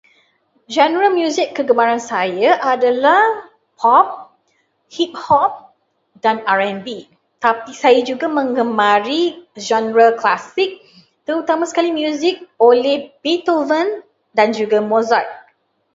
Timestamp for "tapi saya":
7.45-7.99